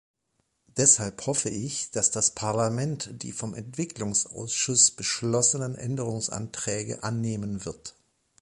Deshalb 0.77 1.27
hoffe 1.27 1.49
ich, 1.49 1.91
dass 1.91 2.09
das 2.09 2.31
Parlament 2.33 3.11
die 3.21 3.31
vom 3.31 3.53
Entwicklungsausschuss 3.53 4.89
beschlossenen 4.89 5.75
Änderungsanträge 5.75 7.03
annehmen 7.03 7.65
wird. 7.65 7.93